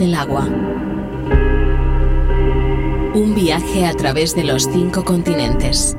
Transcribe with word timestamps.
orillas 0.00 0.26
del. 0.26 0.72
Un 3.14 3.34
viaje 3.34 3.84
a 3.84 3.94
través 3.94 4.34
de 4.34 4.42
los 4.44 4.64
cinco 4.64 5.02
continentes. 5.02 5.94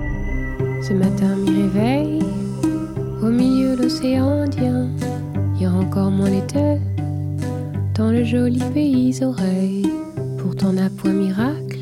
Ce 0.81 0.93
matin, 0.93 1.35
mi 1.35 1.63
réveille 1.63 2.23
au 3.21 3.29
milieu 3.29 3.75
de 3.75 3.83
l'océan 3.83 4.43
Indien. 4.43 4.89
Il 5.55 5.61
y 5.61 5.65
a 5.65 5.71
encore 5.71 6.09
moins 6.09 6.29
l'été 6.29 6.79
dans 7.95 8.11
le 8.11 8.23
joli 8.23 8.61
pays 8.73 9.23
oreilles. 9.23 9.87
Pourtant, 10.39 10.73
n'a 10.73 10.89
point 10.89 11.13
miracle. 11.13 11.79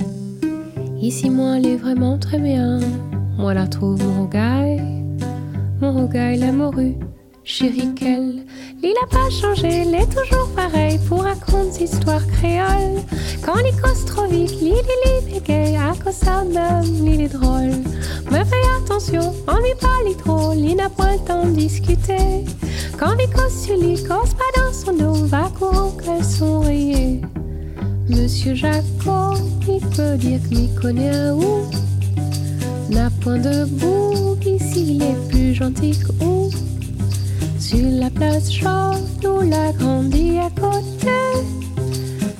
Ici, 1.01 1.29
moi, 1.29 1.57
elle 1.57 1.67
est 1.67 1.77
vraiment 1.77 2.17
très 2.17 2.39
bien. 2.39 2.79
Moi, 3.37 3.53
la 3.53 3.67
trouve 3.67 4.03
mon 4.03 4.23
rogaille, 4.23 4.81
mon 5.79 5.93
rogaille, 5.93 6.39
la 6.39 6.51
morue, 6.51 6.97
chérie 7.43 7.93
qu'elle. 7.95 8.45
Il 8.83 8.95
n'a 8.99 9.07
pas 9.07 9.29
changé, 9.29 9.83
il 9.85 9.93
est 9.93 10.07
toujours 10.07 10.49
pareil 10.55 10.99
pour 11.07 11.21
raconter 11.21 11.83
histoires 11.83 12.25
créoles. 12.25 13.01
Quand 13.43 13.59
il 13.59 13.79
cause 13.79 14.05
trop 14.05 14.25
vite, 14.25 14.59
l'île 14.59 14.73
est 15.35 15.45
gay, 15.45 15.77
à 15.77 15.93
cause 16.03 16.19
même, 16.51 17.07
il 17.07 17.21
est 17.21 17.27
drôle. 17.27 17.83
Mais 18.31 18.43
fais 18.43 18.55
attention, 18.83 19.35
on 19.47 19.61
n'est 19.61 19.75
pas 19.75 19.99
les 20.03 20.15
trop, 20.15 20.53
il 20.53 20.75
n'a 20.75 20.89
pas 20.89 21.13
le 21.13 21.19
temps 21.19 21.45
de 21.45 21.51
discuter. 21.51 22.45
Quand 22.97 23.13
il 23.19 23.29
cause 23.29 23.53
sur 23.53 23.77
lui, 23.77 23.97
cause 23.97 24.33
pas 24.33 24.51
dans 24.57 24.73
son 24.73 24.93
dos, 24.93 25.25
va 25.25 25.51
courant 25.59 25.91
qu'elle 26.03 26.23
sont. 26.23 26.63
Monsieur 28.09 28.55
Jacob, 28.55 29.37
il 29.67 29.79
peut 29.95 30.17
dire 30.17 30.39
qu'il 30.49 30.73
connaît 30.73 31.15
un 31.15 31.35
où 31.35 31.69
N'a 32.89 33.09
point 33.21 33.37
de 33.37 33.65
bout, 33.65 34.37
ici 34.43 34.95
il 34.95 35.03
est 35.03 35.29
plus 35.29 35.53
gentil 35.53 35.97
que 35.97 36.11
sur 37.71 37.89
la 37.89 38.09
place 38.09 38.51
chaude 38.51 39.07
nous 39.23 39.49
l'a 39.49 39.71
grandi 39.71 40.37
à 40.37 40.49
côté. 40.49 41.07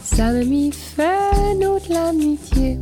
Ça 0.04 0.34
m'a 0.34 0.44
mis 0.44 0.72
fait 0.74 1.56
notre 1.58 1.90
l'amitié. 1.90 2.78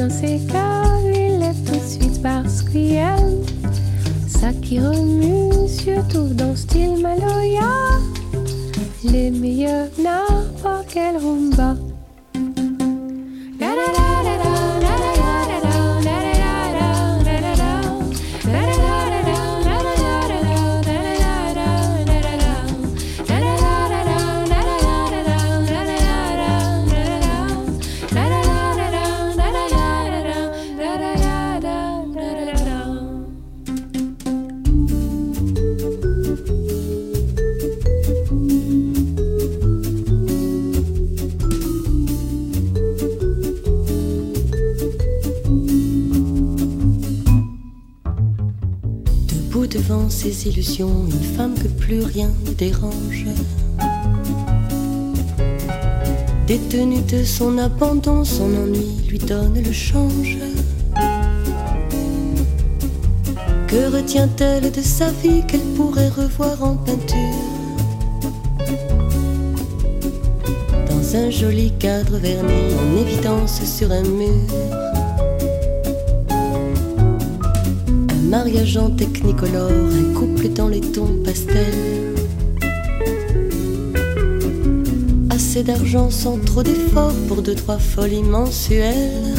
dans 0.00 0.08
ces 0.08 0.38
cas, 0.46 0.84
il 1.04 1.42
est 1.42 1.64
tout 1.66 1.78
de 1.78 1.86
suite 1.86 2.22
parce 2.22 2.62
qu'il 2.62 2.94
aime. 2.94 3.44
Ça 4.28 4.50
qui 4.62 4.80
remue, 4.80 5.68
surtout 5.68 6.32
dans 6.32 6.56
style 6.56 7.02
maloya. 7.02 8.00
Les 9.04 9.30
meilleurs 9.30 9.88
n'importe 9.98 10.86
quel 10.88 11.18
rumba. 11.18 11.76
Illusions, 50.28 51.06
une 51.06 51.36
femme 51.36 51.54
que 51.54 51.68
plus 51.68 52.02
rien 52.02 52.30
dérange. 52.58 53.26
Détenue 56.46 57.02
de 57.02 57.24
son 57.24 57.58
abandon, 57.58 58.24
son 58.24 58.44
ennui 58.44 59.06
lui 59.08 59.18
donne 59.18 59.62
le 59.62 59.72
change. 59.72 60.36
Que 63.66 63.94
retient-elle 63.94 64.70
de 64.70 64.82
sa 64.82 65.10
vie 65.12 65.42
qu'elle 65.46 65.60
pourrait 65.76 66.08
revoir 66.08 66.62
en 66.62 66.76
peinture? 66.76 67.16
Dans 70.90 71.16
un 71.16 71.30
joli 71.30 71.72
cadre 71.78 72.16
verni 72.18 72.74
en 72.74 73.00
évidence 73.00 73.62
sur 73.64 73.90
un 73.92 74.02
mur. 74.02 74.79
Mariage 78.50 78.76
en 78.76 78.90
technicolore, 78.90 79.70
un 79.70 80.12
couple 80.12 80.48
dans 80.48 80.66
les 80.66 80.80
tons 80.80 81.22
pastels. 81.24 82.14
Assez 85.30 85.62
d'argent 85.62 86.10
sans 86.10 86.36
trop 86.38 86.62
d'efforts 86.62 87.14
pour 87.28 87.42
deux, 87.42 87.54
trois 87.54 87.78
folies 87.78 88.24
mensuelles. 88.24 89.34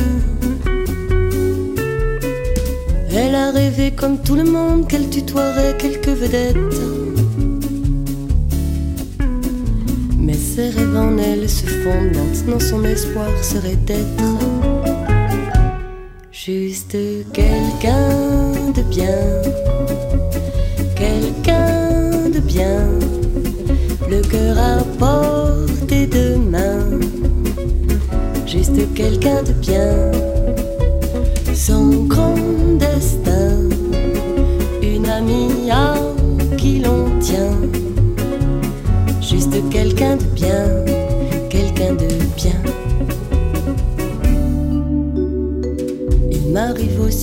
Elle 3.13 3.35
a 3.35 3.51
rêvé 3.51 3.91
comme 3.91 4.17
tout 4.17 4.35
le 4.35 4.45
monde 4.45 4.87
qu'elle 4.87 5.09
tutoierait 5.09 5.75
quelques 5.77 6.07
vedettes. 6.07 6.55
Mais 10.17 10.35
ses 10.35 10.69
rêves 10.69 10.95
en 10.95 11.17
elle 11.17 11.49
se 11.49 11.65
fondent, 11.65 12.15
maintenant 12.15 12.59
son 12.59 12.83
espoir 12.85 13.27
serait 13.43 13.75
d'être 13.75 14.40
juste 16.45 16.97
quelqu'un 17.33 18.71
de 18.73 18.81
bien, 18.81 19.41
quelqu'un 20.95 22.29
de 22.33 22.39
bien, 22.39 22.81
le 24.09 24.21
cœur 24.21 24.57
à 24.57 24.77
portée 24.97 26.07
de 26.07 26.37
main, 26.37 26.99
juste 28.47 28.91
quelqu'un 28.95 29.43
de 29.43 29.53
bien, 29.53 30.11
son 31.53 32.05
grand 32.05 32.35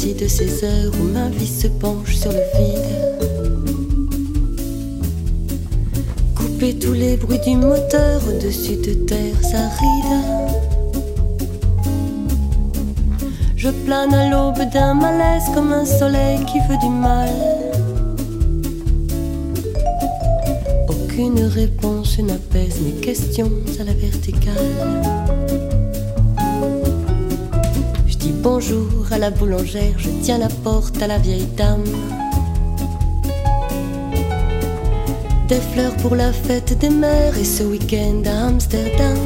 de 0.06 0.28
ces 0.28 0.64
heures 0.64 0.92
où 1.00 1.04
ma 1.12 1.28
vie 1.28 1.46
se 1.46 1.66
penche 1.66 2.14
sur 2.14 2.30
le 2.30 2.38
vide. 2.56 3.58
Couper 6.36 6.78
tous 6.78 6.92
les 6.92 7.16
bruits 7.16 7.40
du 7.40 7.56
moteur 7.56 8.20
au-dessus 8.28 8.76
de 8.76 8.94
terre 9.06 9.34
aride. 9.54 10.52
Je 13.56 13.70
plane 13.70 14.14
à 14.14 14.30
l'aube 14.30 14.70
d'un 14.72 14.94
malaise 14.94 15.46
comme 15.52 15.72
un 15.72 15.84
soleil 15.84 16.44
qui 16.44 16.60
veut 16.60 16.78
du 16.80 16.88
mal. 16.88 17.30
Aucune 20.88 21.42
réponse 21.42 22.20
n'apaise 22.20 22.80
mes 22.82 23.00
questions 23.00 23.50
à 23.80 23.84
la 23.84 23.94
verticale. 23.94 25.07
À 29.10 29.18
la 29.18 29.30
boulangère, 29.30 29.94
je 29.96 30.10
tiens 30.22 30.38
la 30.38 30.48
porte 30.48 31.00
à 31.00 31.06
la 31.06 31.18
vieille 31.18 31.48
dame. 31.56 31.84
Des 35.48 35.60
fleurs 35.72 35.96
pour 35.96 36.14
la 36.14 36.32
fête 36.32 36.78
des 36.78 36.90
mères 36.90 37.36
et 37.38 37.44
ce 37.44 37.62
week-end 37.62 38.22
à 38.26 38.48
Amsterdam. 38.48 39.16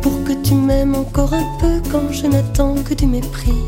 Pour 0.00 0.24
que 0.24 0.32
tu 0.42 0.54
m'aimes 0.54 0.94
encore 0.94 1.34
un 1.34 1.46
peu 1.60 1.80
quand 1.90 2.10
je 2.10 2.26
n'attends 2.26 2.76
que 2.82 2.94
du 2.94 3.06
mépris. 3.06 3.62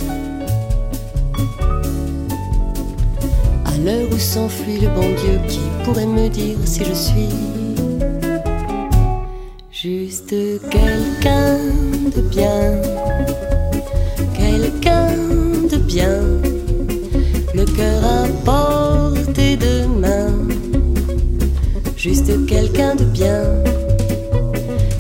À 3.67 3.76
l'heure 3.85 4.09
où 4.11 4.19
s'enfuit 4.19 4.81
le 4.81 4.88
bon 4.88 5.09
Dieu 5.21 5.38
qui 5.49 5.61
pourrait 5.85 6.06
me 6.06 6.29
dire 6.29 6.56
si 6.65 6.85
je 6.85 6.94
suis 6.94 7.29
Juste 9.84 10.34
quelqu'un 10.70 11.58
de 12.16 12.22
bien, 12.22 12.81
quelqu'un 14.34 15.08
de 15.70 15.76
bien, 15.76 16.20
le 17.54 17.66
cœur 17.66 18.02
à 18.02 18.25
portée 18.46 19.58
de 19.58 19.84
main. 20.00 20.32
Juste 21.98 22.46
quelqu'un 22.46 22.94
de 22.94 23.04
bien, 23.04 23.44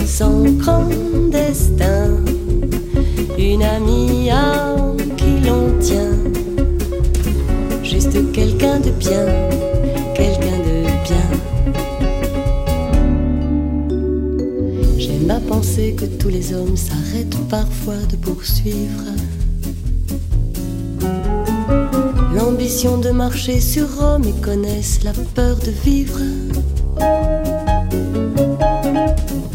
sans 0.04 0.42
grand 0.58 0.90
destin, 1.30 2.22
une 3.38 3.62
amie 3.62 4.28
à 4.30 4.76
qui 5.16 5.46
l'on 5.46 5.78
tient. 5.80 6.18
Juste 7.82 8.32
quelqu'un 8.32 8.80
de 8.80 8.90
bien, 8.90 9.43
Que 15.74 16.04
tous 16.04 16.28
les 16.28 16.54
hommes 16.54 16.76
s'arrêtent 16.76 17.36
parfois 17.48 17.98
de 18.08 18.14
poursuivre. 18.14 19.02
L'ambition 22.32 22.96
de 22.98 23.10
marcher 23.10 23.60
sur 23.60 23.92
Rome 23.98 24.22
et 24.22 24.40
connaissent 24.40 25.02
la 25.02 25.10
peur 25.34 25.56
de 25.56 25.72
vivre. 25.84 26.20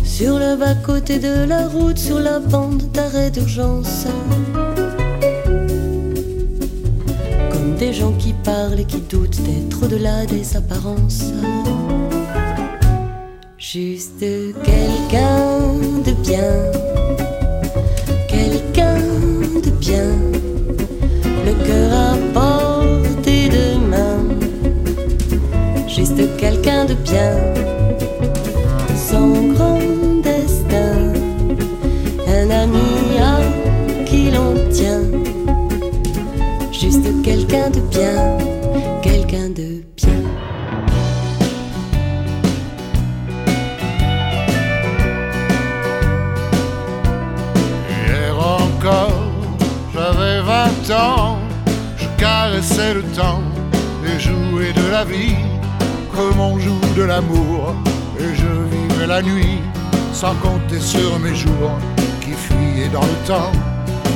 Sur 0.03 0.39
le 0.39 0.57
bas-côté 0.57 1.19
de 1.19 1.47
la 1.47 1.69
route, 1.69 1.97
sur 1.97 2.19
la 2.19 2.39
bande 2.39 2.83
d'arrêt 2.91 3.31
d'urgence. 3.31 4.05
Comme 7.49 7.75
des 7.77 7.93
gens 7.93 8.13
qui 8.19 8.33
parlent 8.43 8.81
et 8.81 8.85
qui 8.85 8.99
doutent 8.99 9.41
d'être 9.43 9.83
au-delà 9.83 10.25
des 10.25 10.57
apparences. 10.57 11.31
Juste 13.71 14.25
quelqu'un 14.63 15.59
de 16.03 16.11
bien, 16.23 16.71
quelqu'un 18.27 18.97
de 19.63 19.69
bien, 19.69 20.09
le 21.45 21.53
cœur 21.67 21.93
à 21.93 22.17
portée 22.33 23.47
de 23.49 23.77
main. 23.85 24.25
Juste 25.87 26.35
quelqu'un 26.37 26.85
de 26.85 26.95
bien, 26.95 27.29
caressais 52.69 52.93
le 52.93 53.03
temps 53.15 53.41
et 54.05 54.19
jouais 54.19 54.73
de 54.73 54.91
la 54.91 55.03
vie 55.03 55.35
comme 56.13 56.39
on 56.39 56.59
joue 56.59 56.79
de 56.95 57.03
l'amour. 57.03 57.75
Et 58.19 58.35
je 58.35 58.75
vivais 58.75 59.07
la 59.07 59.21
nuit 59.21 59.59
sans 60.13 60.35
compter 60.35 60.79
sur 60.79 61.19
mes 61.19 61.35
jours 61.35 61.71
qui 62.21 62.31
fuyaient 62.31 62.89
dans 62.89 63.01
le 63.01 63.27
temps. 63.27 63.51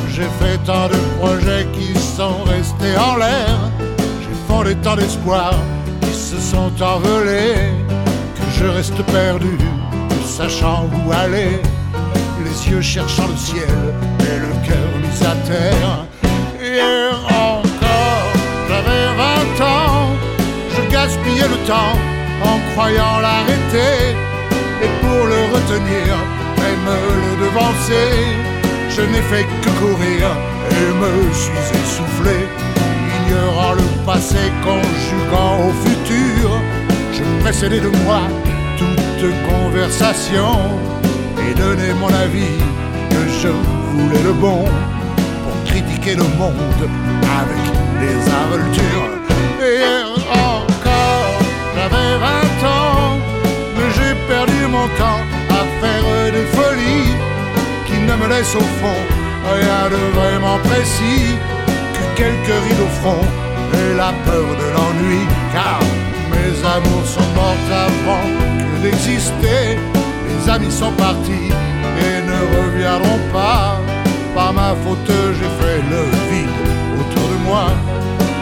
J'ai 0.10 0.30
fait 0.40 0.58
tant 0.66 0.88
de 0.88 0.98
projets 1.20 1.66
qui 1.74 1.98
sont 1.98 2.44
restés 2.44 2.98
en 2.98 3.18
l'air. 3.18 3.58
J'ai 3.90 4.36
fondé 4.48 4.76
tant 4.76 4.96
d'espoirs 4.96 5.60
qui 6.02 6.14
se 6.14 6.38
sont 6.38 6.72
envolés 6.82 7.72
que 8.36 8.60
je 8.60 8.66
reste 8.66 9.02
perdu, 9.04 9.58
sachant 10.26 10.88
où 10.94 11.12
aller 11.12 11.60
les 12.44 12.72
yeux 12.72 12.82
cherchant 12.82 13.28
le 13.28 13.38
ciel 13.38 13.78
et 14.20 14.40
le 14.40 14.68
cœur 14.68 14.90
mis 15.02 15.26
à 15.26 15.36
terre. 15.48 16.12
En 21.71 22.60
croyant 22.74 23.19
l'arrêter. 23.21 24.15
Et 24.81 24.92
pour 25.01 25.25
le 25.27 25.42
retenir, 25.56 26.10
même 26.57 26.88
le 26.88 27.45
devancer, 27.45 28.10
je 28.89 29.01
n'ai 29.01 29.21
fait 29.31 29.45
que 29.62 29.69
courir 29.80 30.27
et 30.71 30.88
me 31.01 31.33
suis 31.33 31.77
essoufflé. 31.80 32.48
Ignorant 33.25 33.74
le 33.74 34.06
passé, 34.06 34.51
conjuguant 34.63 35.68
au 35.68 35.71
futur, 35.88 36.50
je 37.13 37.24
précédais 37.44 37.80
de 37.80 37.89
moi 38.06 38.21
toute 38.77 39.33
conversation 39.50 40.57
et 41.39 41.54
donner 41.54 41.94
mon 42.00 42.13
avis 42.13 42.57
que 43.09 43.21
je 43.42 43.48
voulais 43.48 44.24
le 44.24 44.33
bon 44.33 44.66
pour 45.44 45.63
critiquer 45.66 46.16
le 46.16 46.24
monde 46.38 46.83
avec 47.39 47.66
des 48.01 48.18
involtures. 48.42 49.13
Et 49.62 49.83
encore, 50.04 50.43
j'avais 51.83 52.18
20 52.18 52.68
ans, 52.68 53.19
mais 53.75 53.89
j'ai 53.95 54.15
perdu 54.27 54.68
mon 54.69 54.88
temps 55.00 55.24
à 55.50 55.62
faire 55.81 56.31
des 56.31 56.45
folies 56.56 57.12
qui 57.85 57.97
ne 58.00 58.15
me 58.15 58.27
laissent 58.27 58.56
au 58.56 58.68
fond 58.80 59.01
rien 59.56 59.89
de 59.89 60.01
vraiment 60.18 60.57
précis 60.59 61.35
que 61.94 62.03
quelques 62.15 62.59
rides 62.65 62.83
au 62.88 62.91
front 63.01 63.25
et 63.74 63.95
la 63.95 64.13
peur 64.25 64.47
de 64.62 64.68
l'ennui 64.75 65.24
car 65.51 65.80
mes 66.31 66.53
amours 66.75 67.06
sont 67.06 67.30
morts 67.35 67.69
avant 67.88 68.27
que 68.59 68.83
d'exister 68.83 69.77
les 70.27 70.50
amis 70.50 70.71
sont 70.71 70.94
partis 70.94 71.50
et 72.03 72.15
ne 72.31 72.39
reviendront 72.57 73.19
pas. 73.33 73.80
Par 74.33 74.51
ma 74.53 74.74
faute, 74.83 75.15
j'ai 75.38 75.51
fait 75.59 75.80
le 75.91 76.03
vide 76.30 76.59
autour 77.00 77.27
de 77.33 77.38
moi 77.45 77.65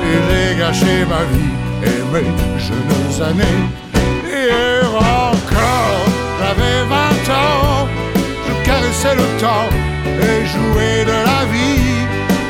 et 0.07 0.17
j'ai 0.27 0.59
gâché 0.59 1.05
ma 1.09 1.23
vie 1.33 1.70
et 1.83 2.01
mes 2.13 2.60
jeunes 2.60 3.24
années. 3.30 3.63
Hier 4.25 4.86
encore, 4.95 6.06
j'avais 6.39 6.83
20 6.89 7.33
ans, 7.33 7.88
je 8.48 8.66
caressais 8.66 9.16
le 9.16 9.28
temps 9.39 9.69
et 10.06 10.45
jouais 10.45 11.06
de 11.06 11.18
la 11.30 11.42
vie 11.54 12.01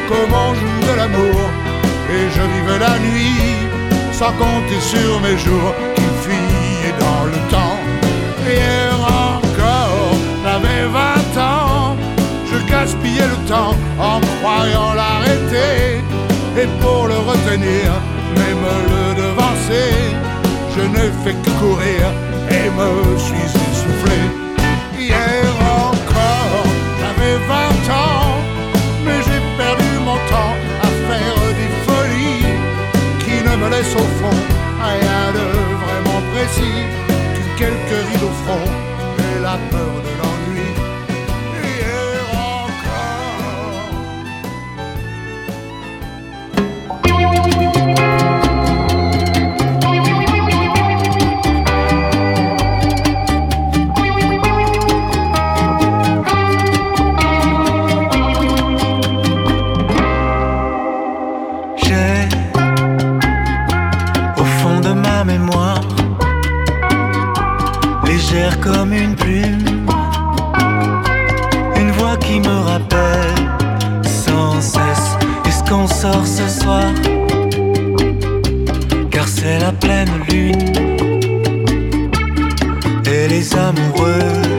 comme 0.10 0.34
on 0.34 0.54
joue 0.54 0.82
de 0.90 0.94
l'amour. 0.98 1.42
Et 2.14 2.28
je 2.36 2.42
vivais 2.54 2.80
la 2.80 3.00
nuit 3.00 3.68
sans 4.12 4.34
compter 4.34 4.80
sur 4.80 5.20
mes 5.22 5.38
jours 5.38 5.74
qui 5.96 6.08
fuyaient 6.24 6.98
dans 7.00 7.24
le 7.34 7.40
temps. 7.50 7.80
Hier 8.46 8.94
encore, 9.00 10.16
j'avais 10.44 10.86
20 10.88 11.42
ans, 11.42 11.96
je 12.52 12.58
gaspillais 12.70 13.28
le 13.28 13.48
temps 13.48 13.76
en 14.00 14.20
croyant 14.40 14.94
l'arrêter. 14.94 16.02
Et 16.58 16.68
pour 16.82 17.08
le 17.08 17.18
retenir, 17.32 17.88
le 18.92 19.04
devancer, 19.24 19.94
je 20.76 20.82
ne 20.82 21.04
fais 21.24 21.36
que 21.44 21.52
courir 21.60 22.04
et 22.50 22.70
me 22.80 23.18
suis 23.18 23.50
essoufflé. 23.74 24.20
Hier 24.98 25.46
encore, 25.88 26.66
j'avais 27.00 27.38
20 27.38 27.94
ans, 27.94 28.36
mais 29.06 29.20
j'ai 29.26 29.42
perdu 29.58 29.92
mon 30.06 30.20
temps 30.34 30.56
à 30.82 30.90
faire 31.08 31.40
des 31.60 31.72
folies 31.86 32.46
qui 33.24 33.36
ne 33.48 33.56
me 33.56 33.70
laissent 33.70 33.96
au 33.96 34.10
fond 34.20 34.62
rien 34.84 35.32
de 35.38 35.46
vraiment 35.84 36.22
précis 36.34 36.82
que 37.36 37.60
quelques 37.60 38.02
rides 38.08 38.24
au 38.24 38.34
front 38.44 38.68
et 39.20 39.42
la 39.42 39.58
peur 39.70 39.94
de 40.06 40.12
l'ennui. 40.18 40.31
Comme 68.62 68.94
une 68.94 69.16
plume, 69.16 69.88
une 71.76 71.92
voix 71.92 72.16
qui 72.18 72.40
me 72.40 72.60
rappelle 72.70 73.36
sans 74.04 74.62
cesse 74.62 75.18
est-ce 75.46 75.64
qu'on 75.70 75.88
sort 75.88 76.26
ce 76.26 76.48
soir, 76.48 76.92
car 79.10 79.28
c'est 79.28 79.60
la 79.60 79.72
pleine 79.72 80.12
lune 80.30 80.74
et 83.06 83.28
les 83.28 83.56
amoureux 83.56 84.51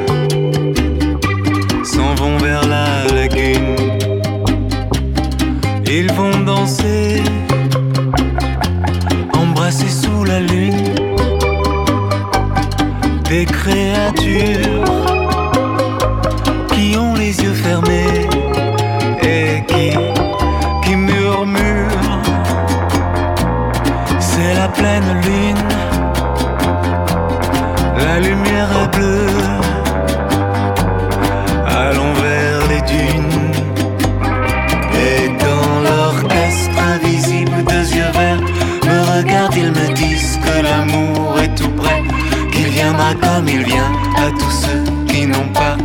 à 44.26 44.30
tous 44.30 44.50
ceux 44.50 44.84
qui 45.08 45.26
n'ont 45.26 45.52
pas 45.52 45.76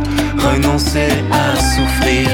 renoncé 0.46 1.06
à 1.32 1.56
souffrir 1.74 2.28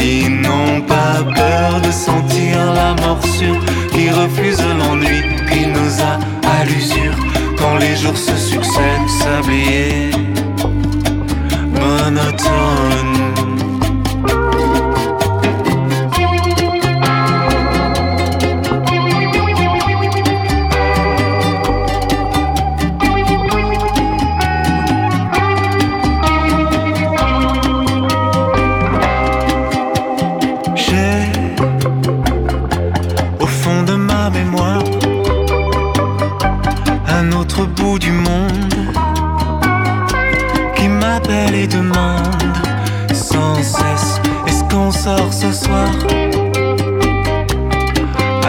qui 0.00 0.28
n'ont 0.28 0.80
pas 0.80 1.22
peur 1.34 1.80
de 1.82 1.90
sentir 1.90 2.72
la 2.72 2.94
morsure, 3.02 3.60
qui 3.92 4.08
refusent 4.10 4.64
l'ennui, 4.78 5.20
qui 5.50 5.66
nous 5.66 5.92
a 6.10 6.14
à 6.56 6.64
l'usure 6.64 7.16
quand 7.58 7.76
les 7.76 7.94
jours 7.96 8.16
se 8.16 8.34
succèdent, 8.36 9.08
sablier 9.22 10.10
monotone. 11.74 13.09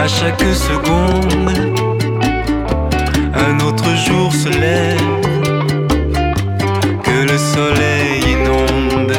À 0.02 0.08
chaque 0.08 0.42
seconde 0.52 1.76
un 3.34 3.60
autre 3.60 3.88
jour 3.94 4.32
se 4.32 4.48
lève 4.48 4.98
que 7.04 7.16
le 7.30 7.38
soleil 7.38 8.20
inonde. 8.34 9.16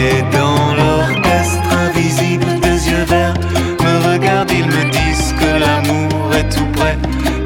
Et 0.00 0.22
dans 0.34 0.74
l'orchestre 0.78 1.70
invisible 1.86 2.46
des 2.60 2.88
yeux 2.90 3.04
verts 3.06 3.34
me 3.84 4.10
regardent, 4.10 4.52
ils 4.52 4.68
me 4.76 4.84
disent 4.90 5.34
que 5.38 5.50
l'amour 5.64 6.34
est 6.34 6.48
tout 6.48 6.70
près, 6.72 6.96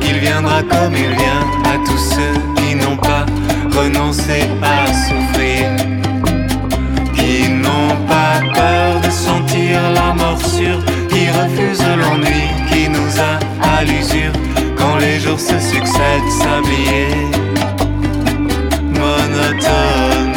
qu'il 0.01 0.19
viendra 0.21 0.63
comme 0.63 0.95
il 0.95 1.11
vient 1.23 1.45
à 1.73 1.77
tous 1.85 2.05
ceux 2.15 2.37
qui 2.57 2.77
n'ont 2.77 2.99
pas 2.99 3.27
renoncé 3.77 4.49
à 4.63 4.87
souffrir, 5.07 5.65
qui 7.17 7.49
n'ont 7.49 7.97
pas 8.07 8.39
peur 8.55 9.01
de 9.01 9.11
sentir 9.11 9.81
la 9.93 10.15
morsure, 10.15 10.79
qui 11.41 11.57
refusent 11.57 11.83
l'ennui, 11.83 12.49
qui 12.71 12.89
nous 12.89 13.21
a 13.21 13.79
à 13.79 13.85
l'usure 13.85 14.33
quand 14.77 14.97
les 14.97 15.21
jours 15.21 15.39
se 15.39 15.59
succèdent, 15.59 16.31
s'habiller 16.31 17.09
monotone. 18.93 20.30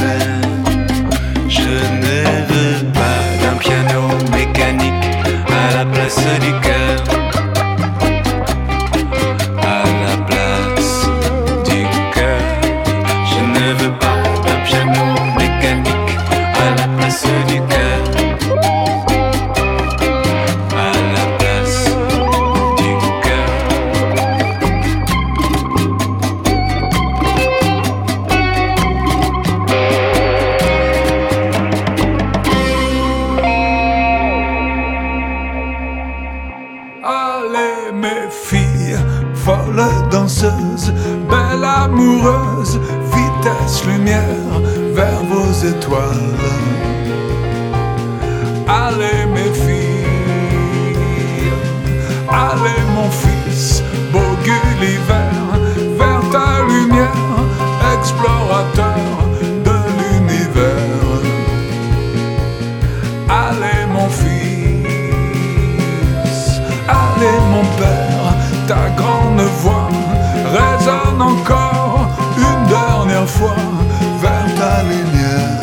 Vers 73.25 74.50
ta 74.58 74.84
lumière. 74.84 75.62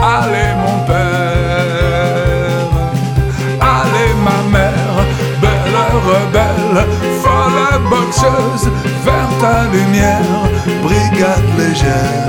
Allez 0.00 0.52
mon 0.62 0.78
père, 0.86 2.70
allez 3.60 4.12
ma 4.26 4.38
mère, 4.56 4.98
belle 5.40 5.80
rebelle, 6.08 6.80
folle 7.22 7.80
boxeuse, 7.90 8.68
vers 9.04 9.32
ta 9.40 9.56
lumière, 9.72 10.42
brigade 10.82 11.48
légère. 11.58 12.28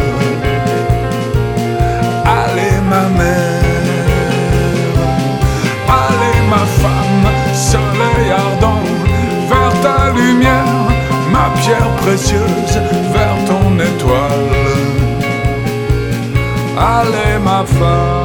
Allez 2.25 2.77
ma 2.89 3.03
mère, 3.19 3.64
pierre 11.65 11.95
précieuse, 11.95 12.79
vers 13.11 13.37
ton 13.47 13.79
étoile. 13.79 14.53
Allez 16.77 17.39
ma 17.43 17.65
femme. 17.65 18.24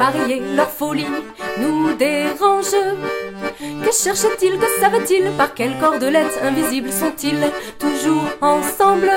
Dépareillés, 0.00 0.42
leur 0.56 0.70
folie 0.70 1.06
nous 1.60 1.94
dérange. 1.94 2.74
Que 3.84 3.92
cherchent-ils, 3.92 4.58
que 4.58 4.80
savent-ils, 4.80 5.30
par 5.36 5.52
quelle 5.54 5.78
cordelette 5.78 6.40
invisible 6.42 6.90
sont-ils 6.90 7.50
toujours 7.78 8.24
ensemble? 8.40 9.10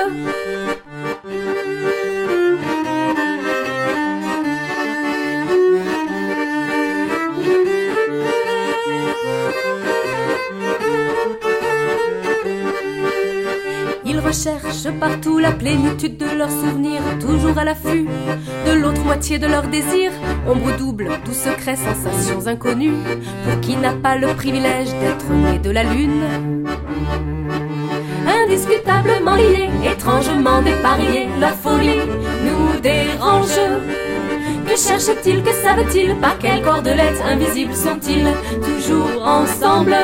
Cherchent 14.32 14.90
partout 14.98 15.38
la 15.38 15.52
plénitude 15.52 16.16
de 16.18 16.26
leurs 16.26 16.50
souvenirs, 16.50 17.02
toujours 17.20 17.56
à 17.56 17.64
l'affût 17.64 18.04
de 18.66 18.72
l'autre 18.72 19.00
moitié 19.02 19.38
de 19.38 19.46
leur 19.46 19.62
désir. 19.68 20.10
Ombre 20.46 20.76
double, 20.76 21.08
tout 21.24 21.32
secret, 21.32 21.76
sensations 21.76 22.46
inconnues, 22.46 22.92
pour 23.44 23.60
qui 23.60 23.76
n'a 23.76 23.92
pas 23.92 24.16
le 24.16 24.28
privilège 24.28 24.90
d'être 25.00 25.30
né 25.30 25.58
de 25.58 25.70
la 25.70 25.84
lune. 25.84 26.22
Indiscutablement 28.26 29.36
liés, 29.36 29.70
étrangement 29.90 30.60
dépareillés, 30.60 31.28
leur 31.40 31.54
folie 31.54 32.00
nous 32.44 32.80
dérange. 32.80 33.58
Que 34.66 34.76
cherchent-ils, 34.76 35.42
que 35.42 35.52
savent-ils, 35.52 36.14
par 36.16 36.38
quelle 36.38 36.62
cordelette 36.62 37.22
invisible 37.26 37.74
sont-ils 37.74 38.28
toujours 38.62 39.26
ensemble? 39.26 39.96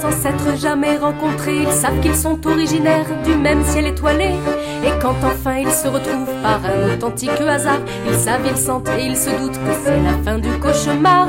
Sans 0.00 0.12
s'être 0.12 0.56
jamais 0.56 0.96
rencontrés. 0.96 1.62
Ils 1.62 1.72
savent 1.72 2.00
qu'ils 2.00 2.14
sont 2.14 2.38
originaires 2.46 3.06
du 3.24 3.34
même 3.34 3.64
ciel 3.64 3.86
étoilé. 3.86 4.30
Et 4.84 4.92
quand 5.00 5.16
enfin 5.24 5.56
ils 5.58 5.72
se 5.72 5.88
retrouvent 5.88 6.34
par 6.42 6.60
un 6.64 6.94
authentique 6.94 7.40
hasard, 7.40 7.80
ils 8.06 8.14
savent, 8.14 8.46
ils 8.46 8.56
sentent 8.56 8.88
et 8.98 9.06
ils 9.06 9.16
se 9.16 9.30
doutent 9.30 9.58
que 9.66 9.74
c'est 9.84 10.00
la 10.02 10.16
fin 10.24 10.38
du 10.38 10.50
cauchemar. 10.58 11.28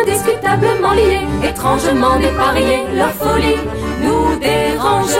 Indiscutablement 0.00 0.92
liés, 0.92 1.26
étrangement 1.42 2.18
dépareillés, 2.18 2.84
leur 2.96 3.12
folie 3.12 3.58
nous 4.02 4.38
dérange. 4.38 5.18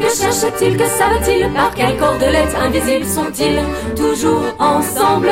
Que 0.00 0.08
cherchent-ils, 0.08 0.76
que 0.76 0.86
savent-ils, 0.86 1.52
par 1.52 1.74
quelle 1.74 1.96
cordelette 1.98 2.54
invisible 2.58 3.04
sont-ils 3.04 3.60
toujours 3.94 4.44
ensemble? 4.58 5.30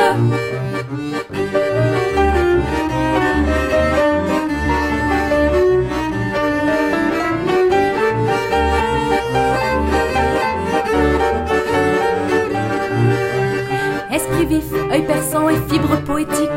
Poétique. 15.97 16.49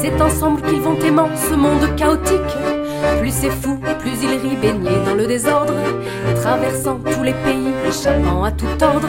C'est 0.00 0.20
ensemble 0.20 0.62
qu'ils 0.62 0.80
vont 0.80 0.98
aimant 1.00 1.28
ce 1.36 1.54
monde 1.54 1.94
chaotique. 1.96 2.56
Plus 3.20 3.30
c'est 3.32 3.50
fou, 3.50 3.78
plus 4.00 4.22
il 4.22 4.30
rit 4.30 4.56
baigné 4.56 4.90
dans 5.06 5.14
le 5.14 5.26
désordre, 5.26 5.74
traversant 6.40 6.98
tous 6.98 7.22
les 7.22 7.32
pays, 7.32 7.72
échappant 7.88 8.44
à 8.44 8.50
tout 8.50 8.66
ordre. 8.82 9.08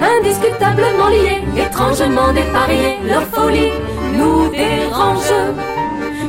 Indiscutablement 0.00 1.08
liés, 1.08 1.42
étrangement 1.56 2.32
dépareillés, 2.32 2.98
leur 3.04 3.22
folie 3.22 3.72
nous 4.16 4.48
dérange. 4.50 5.32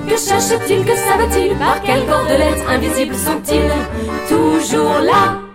Que 0.07 0.17
cherchent-ils, 0.17 0.83
que 0.83 0.95
savent-ils, 0.95 1.55
par 1.57 1.81
quelle 1.83 2.05
cordelette 2.05 2.63
invisible 2.67 3.15
sont-ils 3.15 3.71
toujours 4.27 4.99
là? 5.03 5.48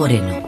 Moreno. 0.00 0.39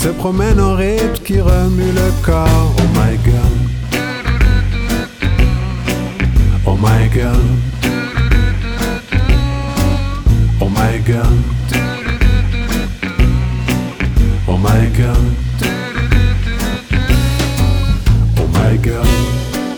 Moreno. 0.00 0.14
promène 0.18 0.60
en 0.60 0.74
rythme 0.76 1.22
qui 1.24 1.40
remue 1.40 1.92
le 1.92 2.10
corps. 2.24 2.74
Oh 2.78 2.88
my 2.94 3.16
god. 3.18 3.70
Oh 6.66 6.76
my 6.76 7.08
god. 7.08 7.36
Oh 10.60 10.68
my 10.68 10.98
god. 11.06 11.26
Oh 14.48 14.56
my 14.56 14.88
god. 14.96 15.16
Oh 18.38 18.46
my 18.54 18.78
god. 18.78 19.06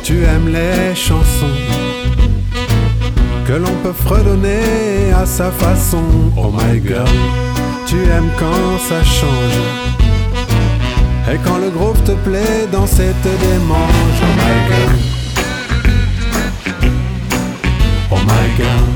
Tu 0.02 0.24
aimes 0.24 0.48
les 0.48 0.94
chansons 0.94 1.56
que 3.46 3.54
l'on 3.54 3.74
peut 3.82 3.92
fredonner 3.92 5.12
à 5.16 5.26
sa 5.26 5.50
façon. 5.50 6.04
Oh 6.36 6.50
my 6.50 6.78
god. 6.80 7.08
Tu 7.86 7.96
aimes 7.96 8.30
quand 8.38 8.78
ça 8.88 9.02
change 9.04 9.82
et 11.32 11.38
quand 11.38 11.58
le 11.58 11.70
groupe 11.70 12.02
te 12.04 12.12
plaît 12.12 12.66
dans 12.70 12.86
cette 12.86 13.22
démange, 13.22 14.20
oh 14.20 14.34
my 14.36 14.54
god. 14.68 14.98
Oh 18.10 18.16
my 18.16 18.46
god. 18.58 18.88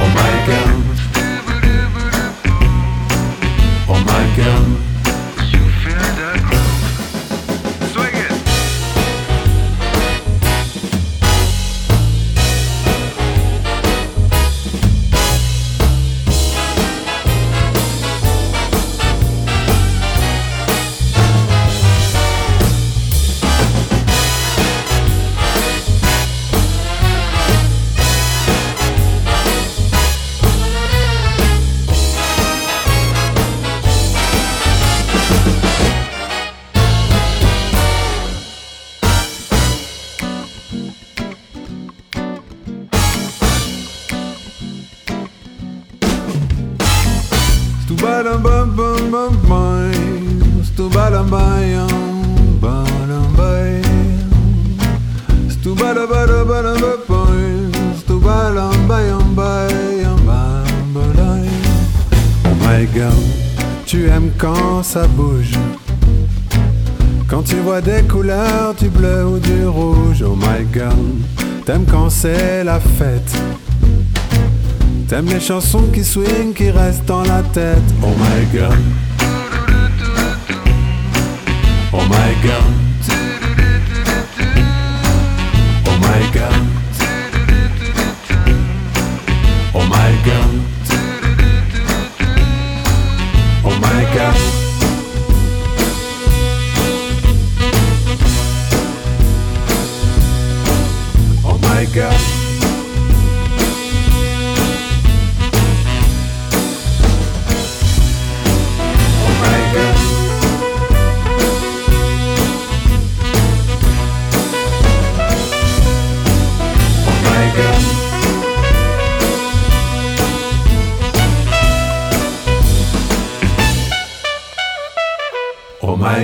Oh 0.00 0.08
my 0.16 0.34
god. 0.46 0.74
Oh 3.88 3.98
my 4.04 4.24
god. 4.36 4.89
C'est 72.20 72.64
la 72.64 72.78
fête. 72.78 73.34
T'aimes 75.08 75.28
les 75.30 75.40
chansons 75.40 75.86
qui 75.90 76.04
swing, 76.04 76.52
qui 76.52 76.70
restent 76.70 77.06
dans 77.06 77.22
la 77.22 77.42
tête, 77.54 77.78
oh 78.02 78.08
my 78.08 78.58
god. 78.58 78.78
Oh 81.94 82.02
my 82.10 82.46
god. 82.46 82.79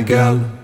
Oh 0.09 0.56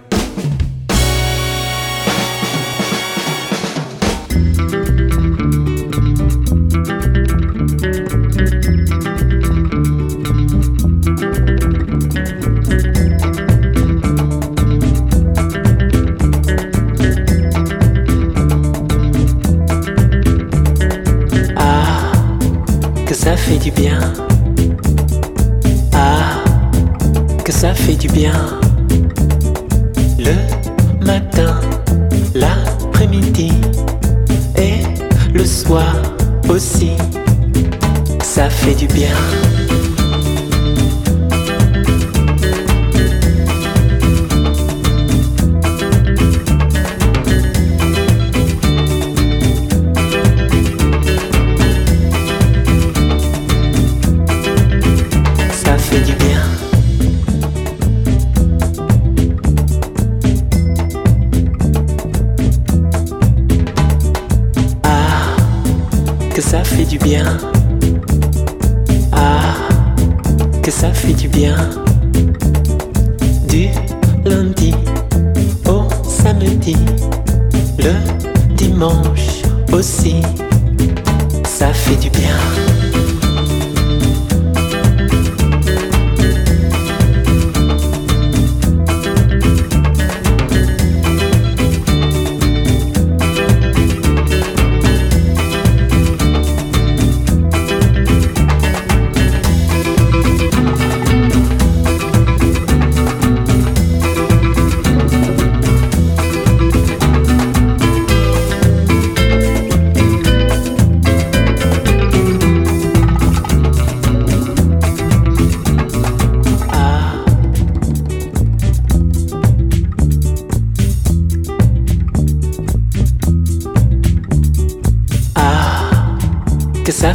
lundi 74.43 74.75
au 75.69 75.89
samedi, 76.09 76.77
le 77.79 77.93
dimanche 78.57 79.43
aussi, 79.73 80.17
ça 81.45 81.73
fait 81.73 81.97
du 81.97 82.11
bien. 82.11 82.82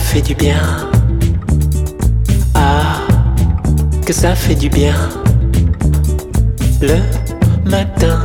fait 0.07 0.21
du 0.21 0.35
bien. 0.35 0.61
Ah, 2.55 3.01
que 4.05 4.13
ça 4.13 4.35
fait 4.35 4.55
du 4.55 4.69
bien. 4.69 4.95
Le 6.81 6.97
matin, 7.69 8.23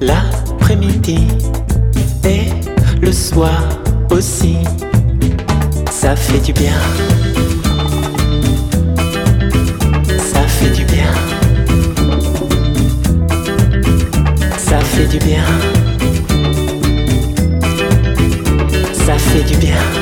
l'après-midi 0.00 1.26
et 2.24 2.44
le 3.00 3.12
soir 3.12 3.60
aussi. 4.10 4.58
Ça 5.90 6.14
fait 6.14 6.38
du 6.38 6.52
bien. 6.52 6.78
Ça 10.32 10.42
fait 10.46 10.70
du 10.70 10.84
bien. 10.84 11.12
Ça 14.58 14.78
fait 14.78 15.08
du 15.08 15.18
bien. 15.18 15.44
Ça 18.92 19.18
fait 19.18 19.42
du 19.42 19.56
bien. 19.56 19.99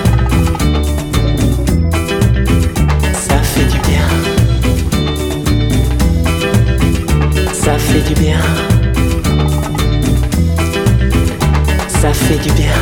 Ça 7.68 7.78
fait 7.78 8.00
du 8.00 8.14
bien. 8.14 8.40
Ça 12.00 12.14
fait 12.14 12.38
du 12.38 12.50
bien. 12.52 12.72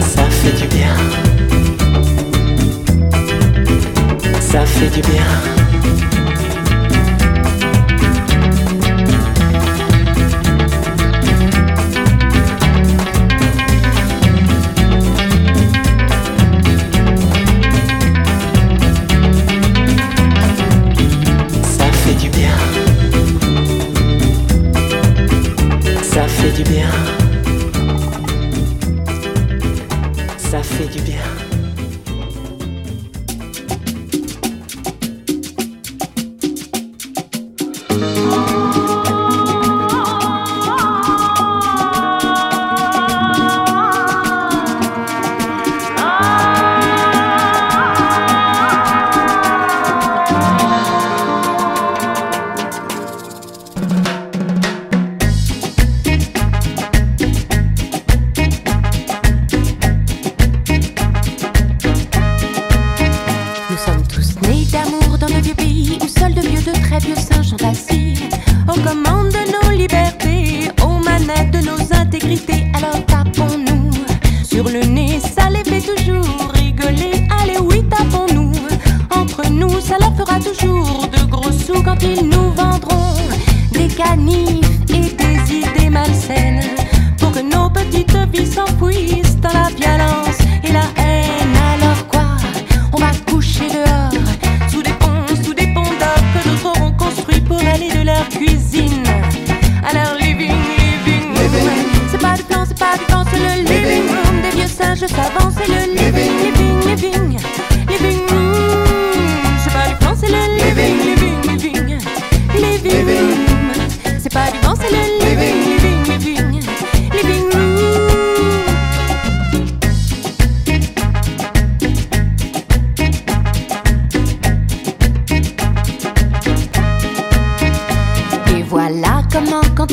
Ça 0.00 0.24
fait 0.30 0.52
du 0.52 0.68
bien. 0.68 0.94
Ça 4.38 4.64
fait 4.66 4.88
du 4.88 5.00
bien. 5.02 5.57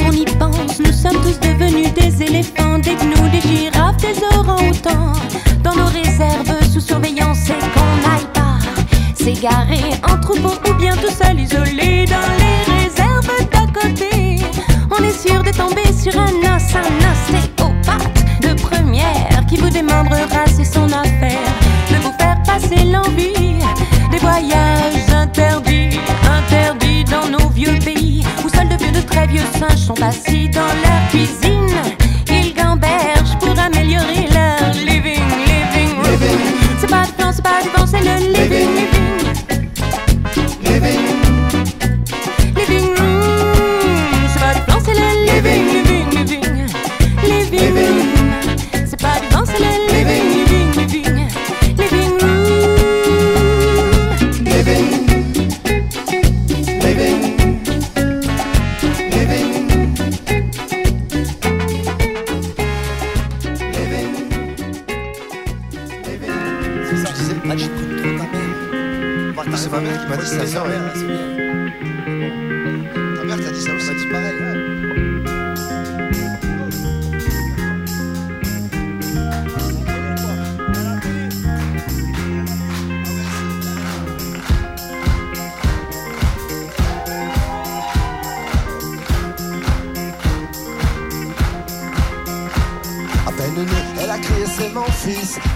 on 0.02 0.12
y 0.12 0.26
pense, 0.26 0.80
nous 0.80 0.92
sommes 0.92 1.22
tous 1.22 1.40
devenus 1.40 1.94
des 1.94 2.24
éléphants, 2.24 2.80
des 2.80 2.96
gnous, 2.96 3.30
des 3.30 3.42
girafes, 3.42 3.98
des 3.98 4.16
orangs-outans. 4.38 5.14
Dans 5.64 5.76
nos 5.76 5.86
réserves, 5.86 6.64
sous 6.72 6.80
surveillance, 6.80 7.50
et 7.50 7.54
qu'on 7.74 8.08
n'aille 8.08 8.28
pas 8.34 8.60
s'égarer 9.16 9.92
en 10.08 10.20
troupeau 10.20 10.54
ou 10.70 10.74
bien 10.76 10.96
tout 10.96 11.12
seul 11.12 11.40
isolé 11.40 12.06
dans 12.06 12.30
les 12.42 12.84
réserves 12.84 13.50
d'à 13.52 13.66
côté. 13.80 14.44
On 14.92 15.04
est 15.04 15.28
sûr 15.28 15.44
de 15.44 15.52
tomber 15.52 15.92
sur 15.94 16.20
un 16.20 16.56
os, 16.56 16.76
un 16.76 16.92
ostéopathe 17.12 18.24
de 18.42 18.54
première 18.62 19.46
qui 19.48 19.58
vous 19.58 19.70
démembrera, 19.70 20.46
c'est 20.48 20.66
son 20.66 20.86
affaire, 20.86 21.50
de 21.90 21.96
vous 21.98 22.14
faire 22.20 22.38
passer 22.46 22.84
l'envie 22.84 23.60
des 24.12 24.18
voyages 24.20 25.10
interdits, 25.12 26.00
interdits 26.24 27.04
dans 27.06 27.28
nos 27.30 27.50
vieux 27.50 27.78
pays. 27.84 27.95
Les 29.26 29.32
vieux 29.32 29.52
singes 29.58 29.80
sont 29.80 30.04
assis 30.04 30.50
dans 30.50 30.62
la 30.62 31.10
cuisine. 31.10 32.05
My 70.56 71.05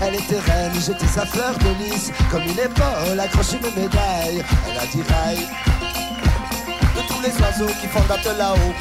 Elle 0.02 0.16
était 0.16 0.40
reine, 0.40 0.72
j'étais 0.80 1.08
sa 1.08 1.26
fleur 1.26 1.54
de 1.58 1.84
lys. 1.84 2.12
Comme 2.32 2.44
une 2.44 2.60
épaule 2.60 3.20
accroche 3.20 3.54
une 3.54 3.82
médaille. 3.82 4.44
Elle 4.70 4.78
a 4.78 4.86
dit 4.86 5.02
rail. 5.10 5.48
De 6.96 7.02
tous 7.08 7.22
les 7.22 7.32
oiseaux 7.42 7.74
qui 7.82 7.88
fondent 7.88 8.38
là-haut 8.38 8.74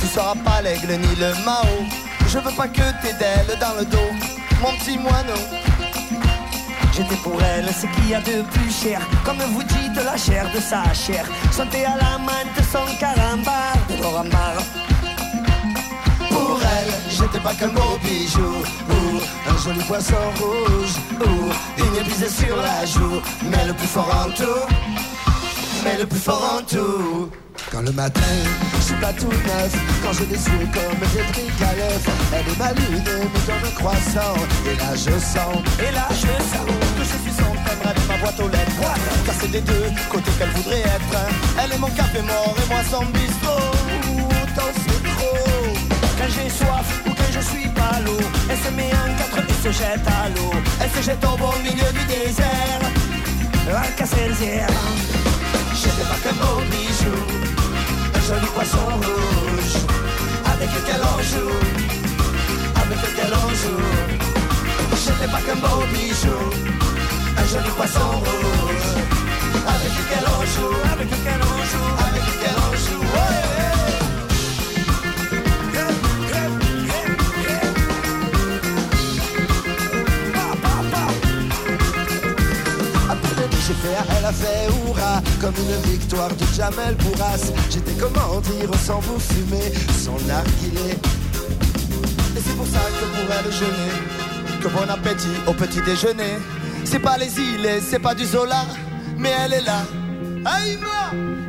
Tu 0.00 0.06
seras 0.06 0.34
pas 0.44 0.62
l'aigle 0.62 0.92
ni 0.94 1.14
le 1.16 1.32
Mao. 1.44 1.86
Je 2.28 2.38
veux 2.38 2.54
pas 2.56 2.68
que 2.68 2.82
t'aies 3.02 3.14
d'ailes 3.18 3.58
dans 3.60 3.74
le 3.78 3.84
dos 3.84 4.10
Mon 4.60 4.72
petit 4.78 4.98
moineau. 4.98 5.40
J'étais 6.92 7.16
pour 7.16 7.40
elle 7.42 7.68
ce 7.72 7.86
qu'il 7.86 8.08
y 8.08 8.14
a 8.14 8.20
de 8.20 8.42
plus 8.42 8.70
cher. 8.70 9.00
Comme 9.24 9.38
vous 9.38 9.62
dites 9.62 10.04
la 10.04 10.16
chair 10.16 10.50
de 10.54 10.60
sa 10.60 10.92
chair. 10.92 11.26
Santé 11.52 11.84
à 11.84 11.96
la 11.96 12.18
menthe, 12.18 12.64
son 12.72 12.86
carambar. 12.98 13.76
De 13.88 14.02
l'orambar 14.02 14.62
j'étais 17.08 17.40
pas 17.40 17.54
qu'un 17.54 17.68
beau 17.68 17.98
bijou. 18.02 18.62
Ou 18.90 19.20
un 19.50 19.56
joli 19.62 19.82
poisson 19.84 20.14
rouge. 20.38 20.96
Ou 21.20 21.82
une 21.82 21.96
épisée 22.00 22.28
sur 22.28 22.56
la 22.56 22.84
joue. 22.84 23.20
Mais 23.50 23.66
le 23.66 23.74
plus 23.74 23.86
fort 23.86 24.26
en 24.26 24.30
tout, 24.30 24.66
mais 25.84 25.98
le 25.98 26.06
plus 26.06 26.18
fort 26.18 26.58
en 26.58 26.62
tout. 26.62 27.30
Quand 27.72 27.82
le 27.82 27.92
matin, 27.92 28.20
je 28.76 28.82
suis 28.82 28.94
pas 28.94 29.12
tout 29.12 29.28
neuf. 29.28 29.72
Quand 30.02 30.12
des 30.12 30.36
yeux 30.36 30.68
comme 30.72 30.98
des 31.00 31.22
briques 31.32 31.62
Elle 32.32 32.52
est 32.52 32.58
ma 32.58 32.72
lune, 32.72 33.02
me 33.02 33.46
donne 33.46 33.64
un 33.64 33.74
croissant. 33.74 34.36
Et 34.66 34.76
là 34.76 34.94
je 34.94 35.18
sens, 35.18 35.56
et 35.80 35.92
là 35.92 36.06
je 36.10 36.32
sens 36.52 36.66
Que 36.96 37.02
je 37.02 37.16
suis 37.24 37.32
son 37.32 37.52
thème 37.64 37.82
avec 37.84 38.08
ma 38.08 38.16
boîte 38.18 38.40
aux 38.40 38.48
lettres. 38.48 38.94
Car 39.24 39.34
c'est 39.40 39.50
des 39.50 39.62
deux 39.62 39.90
côtés 40.10 40.30
qu'elle 40.38 40.50
voudrait 40.50 40.80
être. 40.80 41.18
Elle 41.62 41.72
est 41.72 41.78
mon 41.78 41.90
café 41.90 42.22
mort 42.22 42.54
et 42.62 42.68
moi 42.68 42.82
son 42.88 43.04
bistrot 43.06 43.76
j'ai 46.28 46.50
soif 46.50 46.88
ou 47.06 47.10
que 47.10 47.32
je 47.32 47.40
suis 47.40 47.68
pas 47.68 48.00
l'eau 48.04 48.18
Elle 48.50 48.58
se 48.58 48.70
met 48.74 48.90
en 48.92 49.14
quatre 49.18 49.38
et 49.48 49.62
se 49.62 49.72
jette 49.72 50.06
à 50.06 50.28
l'eau. 50.34 50.52
Elle 50.80 50.90
se 50.90 51.02
jette 51.02 51.24
au 51.24 51.36
beau 51.36 51.52
milieu 51.62 51.90
du 51.92 52.04
désert. 52.06 52.82
Airs 53.68 54.68
J'étais 55.74 56.06
pas 56.08 56.18
qu'un 56.22 56.36
beau 56.40 56.60
bijou 56.70 57.16
Un 58.14 58.20
joli 58.26 58.46
poisson 58.54 58.86
rouge. 59.04 59.76
Avec 60.52 60.70
lequel 60.76 61.00
on 61.02 61.22
joue 61.30 61.56
Avec 62.82 62.98
lequel 63.02 63.32
on 63.32 63.48
joue. 63.62 63.82
J'étais 65.04 65.30
pas 65.30 65.40
qu'un 65.40 65.56
beau 65.56 65.84
bijou 65.92 66.38
Un 67.36 67.46
joli 67.52 67.70
poisson 67.76 68.10
rouge. 68.26 68.92
Avec 69.74 69.92
lequel 69.98 70.24
on 70.26 70.42
joue 70.54 70.76
Avec 70.92 71.10
lequel 71.10 71.40
on 71.42 71.58
joue 71.70 72.15
elle 84.18 84.24
a 84.24 84.32
fait 84.32 84.68
hurrah 84.68 85.22
Comme 85.40 85.54
une 85.56 85.90
victoire 85.90 86.28
de 86.28 86.44
Jamel 86.54 86.94
Bourras 86.96 87.52
J'étais 87.70 87.92
comment 87.92 88.40
dire 88.40 88.70
sans 88.84 89.00
vous 89.00 89.18
fumer 89.18 89.72
Son 89.98 90.18
narguilé 90.26 90.92
Et 92.36 92.40
c'est 92.40 92.56
pour 92.56 92.66
ça 92.66 92.80
que 92.98 93.04
pour 93.04 93.34
elle 93.34 93.52
je 93.52 94.62
Que 94.62 94.68
bon 94.68 94.90
appétit 94.90 95.28
au 95.46 95.52
petit 95.52 95.80
déjeuner. 95.82 96.38
C'est 96.84 97.00
pas 97.00 97.18
les 97.18 97.38
îles, 97.38 97.68
c'est 97.82 97.98
pas 97.98 98.14
du 98.14 98.24
Zola 98.24 98.64
Mais 99.18 99.32
elle 99.44 99.54
est 99.54 99.62
là. 99.62 99.82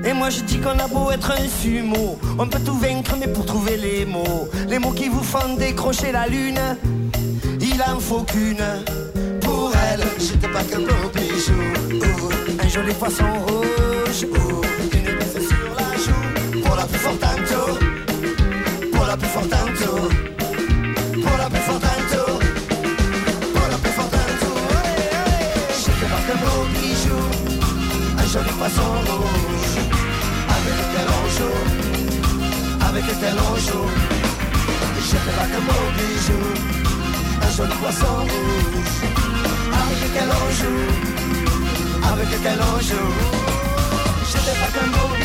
Et 0.04 0.14
moi 0.14 0.30
je 0.30 0.42
dis 0.42 0.60
qu'on 0.60 0.80
a 0.80 0.88
beau 0.88 1.12
être 1.12 1.32
un 1.32 1.48
sumo 1.48 2.18
On 2.40 2.48
peut 2.48 2.60
tout 2.66 2.78
vaincre 2.78 3.16
mais 3.20 3.28
pour 3.28 3.46
trouver 3.46 3.78
les 3.78 4.06
mots 4.06 4.48
Les 4.68 4.80
mots 4.80 4.92
qui 4.92 5.08
vous 5.08 5.24
font 5.24 5.56
décrocher 5.56 6.12
la 6.12 6.28
lune 6.28 6.60
Il 7.62 7.82
en 7.84 8.00
faut 8.00 8.24
qu'une 8.24 8.64
Pour 9.98 10.06
elle, 10.06 10.22
j'étais 10.22 10.48
pas 10.48 10.64
qu'un 10.64 10.80
beau 10.80 11.10
bijou. 11.14 11.54
Ou 11.92 12.64
Un 12.64 12.68
joli 12.68 12.94
poisson 12.94 13.24
rouge. 13.48 14.26
Ou 14.30 14.62
Une 14.96 15.18
baisse 15.18 15.48
sur 15.48 15.70
la 15.78 15.98
joue. 15.98 16.62
Pour 16.64 16.76
la 16.76 16.86
plus 16.86 17.00
forte 17.00 17.20
tanto 17.20 17.80
Pour 18.92 19.06
la 19.06 19.18
plus 19.18 19.28
forte 19.28 19.50
tanto 19.50 20.10
Pour 21.22 21.38
la 21.38 21.50
plus 21.50 21.62
forte 21.68 21.82
tanto 21.82 22.24
Pour 23.54 23.68
la 23.72 23.78
plus 23.78 23.92
forte 23.92 24.12
tanto 24.12 24.52
J'étais 25.80 26.10
pas 26.12 26.22
qu'un 26.28 26.38
beau 26.44 26.66
bijou. 26.74 27.22
Un 28.20 28.28
joli 28.32 28.52
poisson 28.60 28.90
rouge. 29.08 29.78
Avec 30.56 30.74
lequel 30.80 31.08
on 31.18 31.26
joue, 31.38 31.60
avec 32.88 33.04
lequel 33.04 33.36
on 33.40 33.56
joue. 33.56 33.90
J'étais 35.10 35.34
pas 35.38 35.48
qu'un 35.52 35.64
beau 35.68 35.84
bijou, 35.98 36.42
un 37.42 37.52
joli 37.56 37.76
poisson 37.82 38.16
rouge, 38.22 39.37
avec 39.88 40.02
lequel 40.04 40.30
on 40.30 40.52
joue, 40.60 40.84
avec 42.12 42.30
lequel 42.32 42.60
on 42.60 42.80
joue. 42.80 43.14
J'étais 44.30 44.58
pas 44.60 44.70
qu'un 44.74 44.88
beau 44.88 45.17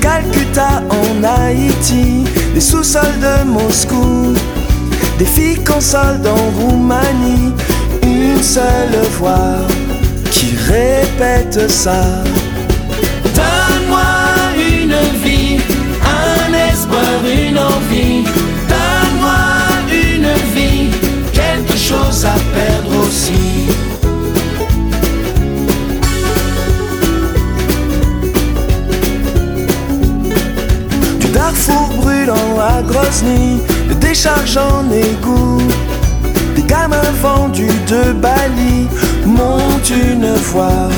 Calcutta 0.00 0.82
en 0.90 1.24
Haïti, 1.24 2.24
des 2.54 2.60
sous-sols 2.60 3.18
de 3.20 3.44
Moscou, 3.44 4.34
des 5.18 5.24
filles 5.24 5.62
consolent 5.64 6.26
en 6.26 6.60
Roumanie, 6.60 7.52
une 8.02 8.42
seule 8.42 8.98
voix 9.18 9.58
qui 10.30 10.56
répète 10.56 11.68
ça. 11.70 12.02
Donne-moi 13.34 14.00
une 14.56 14.98
vie, 15.22 15.58
un 16.04 16.52
espoir, 16.72 17.20
une 17.24 17.58
envie. 17.58 18.24
Donne-moi 18.68 19.42
une 19.90 20.32
vie, 20.54 20.90
quelque 21.32 21.76
chose 21.76 22.24
à 22.24 22.34
perdre 22.54 23.06
aussi. 23.06 23.68
Carrefours 31.48 31.88
brûlants 31.96 32.60
à 32.60 32.82
Grozny, 32.82 33.58
de 33.88 33.94
décharges 33.94 34.58
en 34.58 34.84
égout. 34.92 35.62
Des 36.54 36.62
gamins 36.62 37.14
vendus 37.22 37.80
de 37.88 38.12
Bali 38.12 38.86
montent 39.24 39.90
une 39.90 40.36
fois. 40.36 40.88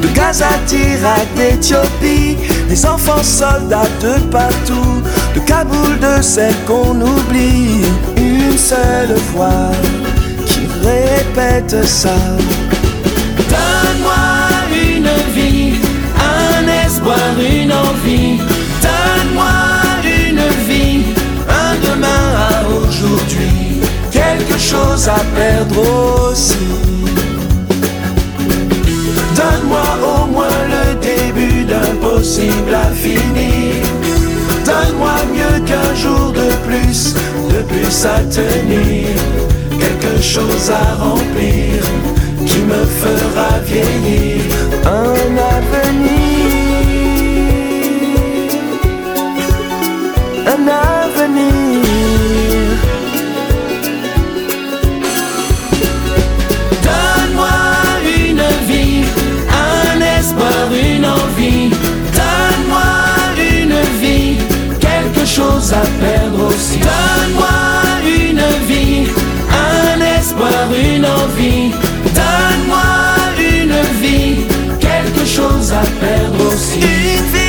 De 0.00 0.08
Gaza, 0.08 0.48
d'Irak, 0.66 1.28
d'Éthiopie, 1.36 2.36
des 2.68 2.86
enfants 2.86 3.22
soldats 3.22 3.92
de 4.00 4.18
partout, 4.30 5.00
de 5.34 5.40
Kaboul, 5.40 5.98
de 6.00 6.20
celle 6.22 6.56
qu'on 6.66 7.00
oublie, 7.00 7.84
une 8.16 8.58
seule 8.58 9.14
voix 9.32 9.70
qui 10.44 10.62
répète 10.82 11.84
ça. 11.84 12.18
Donne-moi 13.52 14.24
une 14.72 15.32
vie, 15.34 15.74
un 16.18 16.84
espoir, 16.84 17.34
une 17.38 17.72
envie. 17.72 18.51
Quelque 24.52 24.64
chose 24.64 25.08
à 25.08 25.24
perdre 25.34 25.80
aussi. 26.30 26.56
Donne-moi 29.34 29.80
au 30.02 30.26
moins 30.26 30.60
le 30.68 30.94
début 31.00 31.64
d'un 31.64 31.94
possible 32.06 32.74
à 32.74 32.90
finir. 32.90 33.82
Donne-moi 34.66 35.14
mieux 35.32 35.64
qu'un 35.64 35.94
jour 35.94 36.32
de 36.32 36.52
plus, 36.66 37.14
de 37.48 37.62
plus 37.62 38.04
à 38.04 38.20
tenir. 38.24 39.08
Quelque 39.70 40.22
chose 40.22 40.70
à 40.70 41.02
remplir 41.02 41.82
qui 42.44 42.58
me 42.58 42.84
fera 42.84 43.58
vieillir. 43.64 44.42
Un 44.84 45.38
avenir. 45.38 46.31
Chose 65.36 65.72
à 65.72 65.80
perdre 66.04 66.46
aussi. 66.48 66.78
Donne-moi 66.78 67.48
une 68.04 68.44
vie, 68.66 69.06
un 69.48 70.00
espoir, 70.18 70.68
une 70.70 71.06
envie. 71.06 71.70
Donne-moi 72.18 72.82
une 73.38 73.78
vie, 74.02 74.44
quelque 74.78 75.24
chose 75.24 75.72
à 75.72 75.84
perdre 76.00 76.52
aussi. 76.52 77.41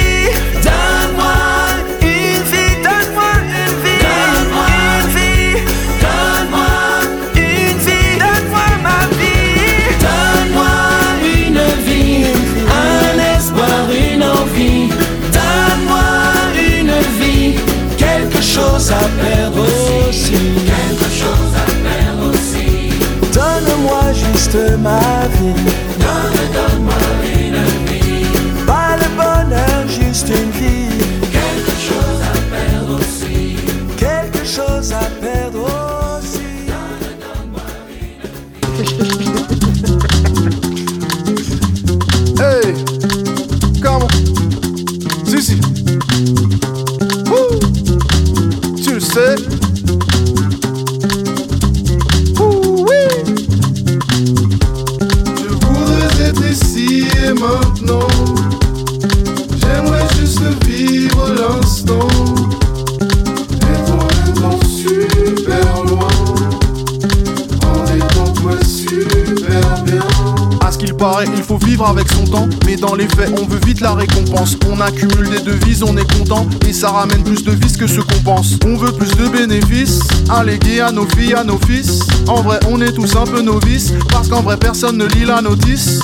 Juste 24.54 24.78
ma 24.78 25.28
vie. 25.40 25.93
Avec 71.86 72.12
son 72.12 72.26
temps. 72.26 72.48
Mais 72.66 72.76
dans 72.76 72.96
les 72.96 73.08
faits, 73.08 73.32
on 73.42 73.46
veut 73.46 73.60
vite 73.66 73.82
la 73.82 73.94
récompense. 73.94 74.58
On 74.70 74.80
accumule 74.80 75.30
des 75.30 75.40
devises, 75.40 75.84
on 75.84 75.96
est 75.98 76.20
content. 76.20 76.48
Et 76.68 76.74
ça 76.74 76.90
ramène 76.90 77.24
plus 77.24 77.44
de 77.44 77.52
vices 77.52 77.78
que 77.78 77.88
ce 77.88 78.02
qu'on 78.02 78.20
pense. 78.24 78.58
On 78.66 78.78
veut 78.78 78.92
plus 78.92 79.16
de 79.16 79.28
bénéfices, 79.28 80.00
allégués 80.30 80.82
à 80.82 80.92
nos 80.92 81.08
filles, 81.08 81.34
à 81.34 81.44
nos 81.44 81.60
fils. 81.68 82.00
En 82.28 82.42
vrai, 82.42 82.60
on 82.70 82.82
est 82.82 82.94
tous 82.94 83.16
un 83.16 83.26
peu 83.26 83.42
novices. 83.42 83.94
Parce 84.10 84.28
qu'en 84.28 84.42
vrai, 84.42 84.58
personne 84.58 84.98
ne 84.98 85.06
lit 85.06 85.26
la 85.26 85.42
notice. 85.42 86.00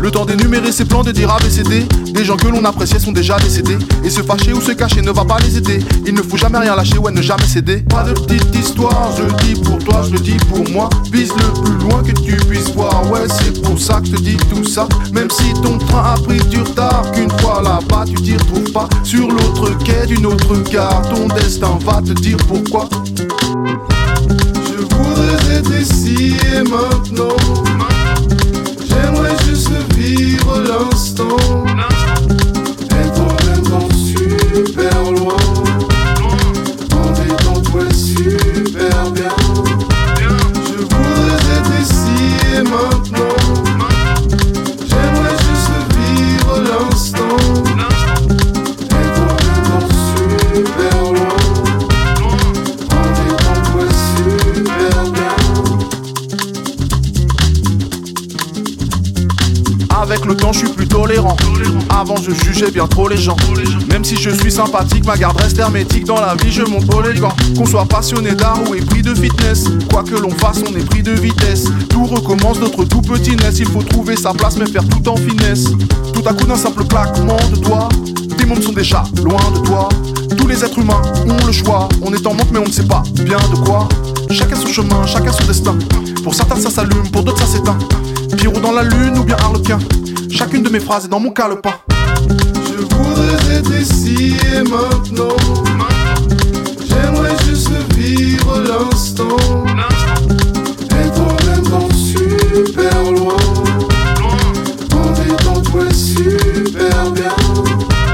Le 0.00 0.10
temps 0.10 0.24
d'énumérer 0.24 0.72
ses 0.72 0.84
plans, 0.84 1.02
de 1.02 1.12
dire 1.12 1.30
ABCD. 1.30 1.86
Des 2.12 2.24
gens 2.24 2.36
que 2.36 2.48
l'on 2.48 2.64
appréciait 2.64 2.98
sont 2.98 3.12
déjà 3.12 3.38
décédés. 3.38 3.78
Et 4.04 4.10
se 4.10 4.22
fâcher 4.22 4.52
ou 4.52 4.60
se 4.60 4.72
cacher 4.72 5.02
ne 5.02 5.10
va 5.10 5.24
pas 5.24 5.38
les 5.40 5.58
aider. 5.58 5.80
Il 6.06 6.14
ne 6.14 6.22
faut 6.22 6.36
jamais 6.36 6.58
rien 6.58 6.74
lâcher, 6.76 6.98
ouais, 6.98 7.12
ne 7.12 7.22
jamais 7.22 7.46
céder. 7.46 7.78
Pas 7.78 8.04
de 8.04 8.12
petite 8.12 8.54
histoire, 8.54 9.10
je 9.16 9.22
le 9.22 9.32
dis 9.44 9.60
pour 9.60 9.78
toi, 9.78 10.02
je 10.06 10.12
le 10.12 10.20
dis 10.20 10.36
pour 10.50 10.68
moi. 10.70 10.88
Vise 11.12 11.32
le 11.36 11.62
plus 11.62 11.88
loin 11.88 12.02
que 12.02 12.12
tu 12.12 12.36
puisses 12.46 12.70
voir, 12.74 13.10
ouais, 13.10 13.26
c'est 13.28 13.62
pour 13.62 13.78
ça 13.78 14.00
que 14.00 14.06
je 14.06 14.12
te 14.12 14.20
dis 14.20 14.36
tout 14.36 14.64
ça. 14.64 14.88
Même 15.12 15.30
si 15.30 15.52
ton 15.62 15.78
train 15.78 16.14
a 16.14 16.20
pris 16.20 16.38
du 16.48 16.60
retard, 16.60 17.10
qu'une 17.12 17.30
fois 17.40 17.62
là-bas, 17.62 18.04
tu 18.06 18.14
t'y 18.14 18.34
retrouves 18.34 18.72
pas. 18.72 18.88
Sur 19.02 19.28
l'autre 19.28 19.70
quai 19.84 20.06
d'une 20.06 20.26
autre 20.26 20.56
gare, 20.70 21.02
ton 21.14 21.28
destin 21.34 21.78
va 21.84 22.00
te 22.02 22.12
dire 22.12 22.36
pourquoi. 22.48 22.88
Je 24.28 24.94
voudrais 24.94 25.56
être 25.56 25.72
ici 25.80 26.36
et 26.54 26.62
maintenant. 26.62 27.36
J'aimerais 28.88 29.36
juste 29.46 29.70
vivre 29.96 30.60
l'instant. 30.60 31.36
Je 60.50 60.58
suis 60.58 60.68
plus 60.68 60.86
tolérant. 60.86 61.36
Avant, 61.88 62.16
je 62.16 62.30
jugeais 62.30 62.70
bien 62.70 62.86
trop 62.86 63.08
les 63.08 63.16
gens. 63.16 63.36
Même 63.90 64.04
si 64.04 64.16
je 64.16 64.28
suis 64.28 64.52
sympathique, 64.52 65.06
ma 65.06 65.16
garde 65.16 65.40
reste 65.40 65.58
hermétique. 65.58 66.04
Dans 66.04 66.20
la 66.20 66.34
vie, 66.34 66.52
je 66.52 66.62
monte 66.62 66.84
les 67.06 67.18
gants. 67.18 67.34
Qu'on 67.56 67.64
soit 67.64 67.86
passionné 67.86 68.32
d'art 68.32 68.60
ou 68.68 68.74
épris 68.74 69.00
de 69.00 69.14
fitness. 69.14 69.70
Quoi 69.90 70.02
que 70.02 70.14
l'on 70.14 70.30
fasse, 70.30 70.62
on 70.68 70.76
est 70.76 70.84
pris 70.84 71.02
de 71.02 71.12
vitesse. 71.12 71.64
Tout 71.88 72.04
recommence 72.04 72.60
notre 72.60 72.84
tout 72.84 73.00
petit 73.00 73.34
nest. 73.36 73.60
Il 73.60 73.66
faut 73.66 73.82
trouver 73.82 74.14
sa 74.14 74.34
place, 74.34 74.58
mais 74.58 74.66
faire 74.66 74.86
tout 74.86 75.08
en 75.08 75.16
finesse. 75.16 75.70
Tout 76.12 76.22
à 76.26 76.34
coup, 76.34 76.44
d'un 76.44 76.56
simple 76.56 76.84
claquement 76.84 77.38
de 77.50 77.56
doigts, 77.56 77.88
des 78.36 78.44
mondes 78.44 78.62
sont 78.62 78.72
déjà 78.72 79.04
loin 79.24 79.40
de 79.54 79.60
toi. 79.60 79.88
Tous 80.36 80.46
les 80.46 80.62
êtres 80.62 80.78
humains 80.78 81.00
ont 81.26 81.46
le 81.46 81.52
choix. 81.52 81.88
On 82.02 82.12
est 82.12 82.26
en 82.26 82.34
manque, 82.34 82.50
mais 82.52 82.58
on 82.58 82.66
ne 82.66 82.72
sait 82.72 82.86
pas 82.86 83.02
bien 83.14 83.38
de 83.50 83.56
quoi. 83.64 83.88
Chacun 84.30 84.56
son 84.56 84.68
chemin, 84.68 85.06
chacun 85.06 85.32
son 85.32 85.44
destin. 85.44 85.76
Pour 86.22 86.34
certains, 86.34 86.56
ça 86.56 86.70
s'allume, 86.70 87.08
pour 87.10 87.22
d'autres, 87.22 87.38
ça 87.38 87.46
s'éteint. 87.46 87.78
Pierrot 88.36 88.60
dans 88.60 88.72
la 88.72 88.82
lune 88.82 89.16
ou 89.18 89.24
bien 89.24 89.36
Harlequin. 89.36 89.78
Chacune 90.32 90.62
de 90.62 90.70
mes 90.70 90.80
phrases 90.80 91.04
est 91.04 91.08
dans 91.08 91.20
mon 91.20 91.30
calepin. 91.30 91.74
Je 91.90 92.82
voudrais 92.94 93.56
être 93.58 93.72
ici 93.78 94.34
et 94.54 94.62
maintenant. 94.62 95.36
J'aimerais 96.88 97.36
juste 97.46 97.70
vivre 97.94 98.60
l'instant. 98.60 99.36
Et 100.88 101.10
toi 101.14 101.36
maintenant 101.46 101.88
super 101.94 103.12
loin. 103.12 103.36
En 104.94 105.12
étant 105.22 105.60
toi 105.60 105.84
super 105.92 107.10
bien. 107.12 107.36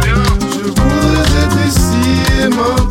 Je 0.02 0.66
voudrais 0.66 1.22
être 1.44 1.68
ici 1.68 2.02
et 2.42 2.48
maintenant. 2.48 2.87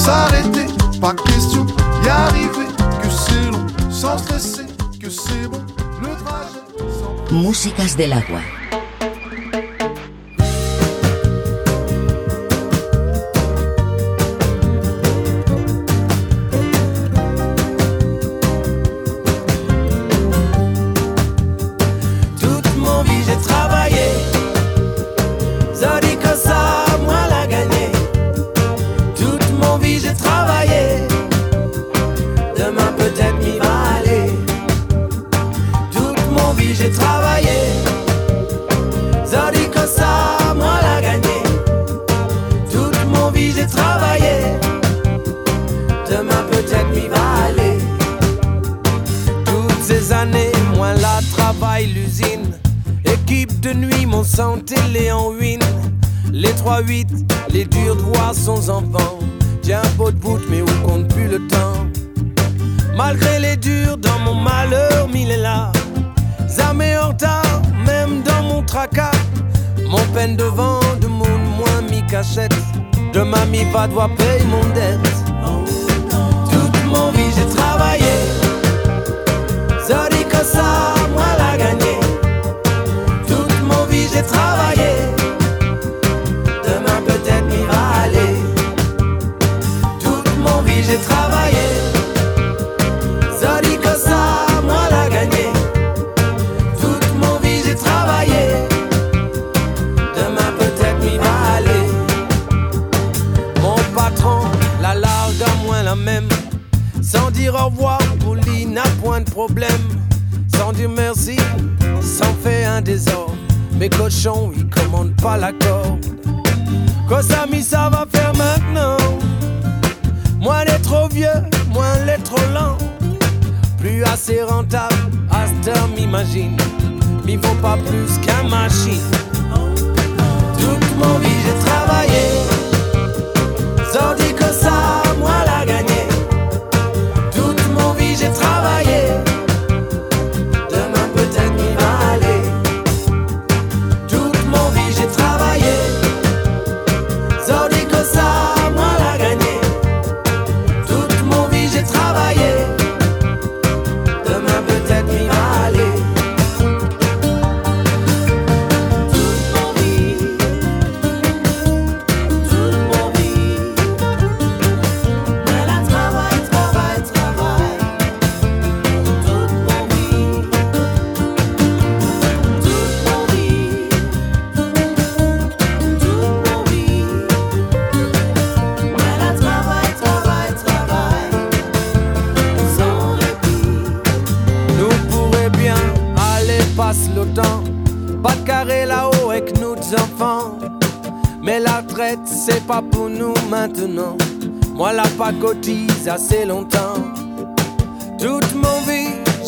s'arrêter, 0.00 0.66
pas 1.00 1.14
question 1.14 1.66
y 2.04 2.08
arriver, 2.08 2.68
que 3.02 3.10
c'est 3.10 3.50
long, 3.50 3.66
sans 3.90 4.18
se 4.18 4.32
laisser, 4.32 4.66
que 5.00 5.10
c'est 5.10 5.46
bon, 5.48 5.62
le 6.00 6.08
trajet. 6.24 7.32
Músicas 7.32 7.96
del 7.96 8.12
agua. 8.12 8.59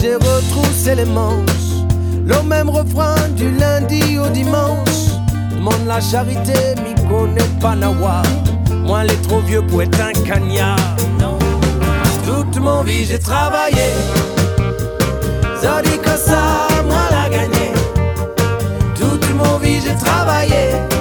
j'ai 0.03 0.17
retroussé 0.17 0.97
les 0.97 1.05
manches. 1.05 1.71
Le 2.27 2.43
même 2.43 2.69
refrain 2.69 3.29
du 3.37 3.51
lundi 3.53 4.19
au 4.19 4.29
dimanche. 4.29 5.03
Demande 5.55 5.87
la 5.87 6.01
charité, 6.01 6.75
m'y 6.83 6.95
connaît 7.09 7.53
pas 7.61 7.77
nawa. 7.77 8.23
Moi, 8.85 9.05
les 9.05 9.17
trop 9.29 9.39
vieux 9.41 9.63
pour 9.63 9.81
être 9.83 10.01
un 10.01 10.13
cagnard. 10.25 10.97
Toute 12.27 12.61
mon 12.61 12.83
vie, 12.83 13.05
j'ai 13.05 13.19
travaillé. 13.19 13.87
Zodi 15.63 15.97
ça, 16.17 16.67
moi 16.85 17.05
la 17.13 17.29
gagné. 17.29 17.71
Toute 18.97 19.33
mon 19.37 19.59
vie, 19.59 19.81
j'ai 19.81 19.95
travaillé. 19.95 20.92